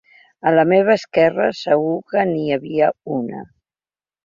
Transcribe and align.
A 0.51 0.53
la 0.53 0.63
meva 0.71 0.95
esquerra, 0.99 1.51
segur 1.59 1.93
que 2.15 2.25
n’hi 2.33 2.49
havia 2.59 2.91
una. 3.21 3.47